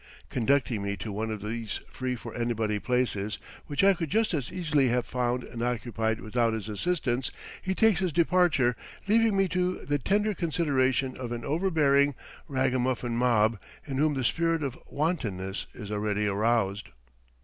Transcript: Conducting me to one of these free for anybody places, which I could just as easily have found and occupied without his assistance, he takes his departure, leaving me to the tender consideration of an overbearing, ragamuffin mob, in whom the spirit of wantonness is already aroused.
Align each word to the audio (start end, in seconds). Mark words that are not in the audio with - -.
Conducting 0.29 0.81
me 0.81 0.97
to 0.97 1.11
one 1.11 1.29
of 1.29 1.43
these 1.43 1.79
free 1.91 2.15
for 2.15 2.35
anybody 2.35 2.79
places, 2.79 3.37
which 3.67 3.83
I 3.83 3.93
could 3.93 4.09
just 4.09 4.33
as 4.33 4.51
easily 4.51 4.87
have 4.87 5.05
found 5.05 5.43
and 5.43 5.61
occupied 5.61 6.21
without 6.21 6.53
his 6.53 6.67
assistance, 6.67 7.29
he 7.61 7.75
takes 7.75 7.99
his 7.99 8.11
departure, 8.11 8.75
leaving 9.07 9.37
me 9.37 9.47
to 9.49 9.85
the 9.85 9.99
tender 9.99 10.33
consideration 10.33 11.15
of 11.17 11.31
an 11.31 11.45
overbearing, 11.45 12.15
ragamuffin 12.47 13.15
mob, 13.15 13.59
in 13.85 13.97
whom 13.97 14.15
the 14.15 14.23
spirit 14.23 14.63
of 14.63 14.75
wantonness 14.89 15.67
is 15.75 15.91
already 15.91 16.25
aroused. 16.25 16.89